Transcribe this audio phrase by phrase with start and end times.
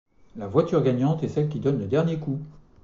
[0.35, 2.39] La voiture gagnante est celle qui donne le dernier coup.